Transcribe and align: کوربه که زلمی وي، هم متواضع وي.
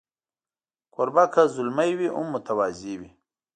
کوربه 0.93 1.23
که 1.33 1.43
زلمی 1.55 1.91
وي، 1.97 2.07
هم 2.15 2.27
متواضع 2.33 2.93
وي. 2.99 3.09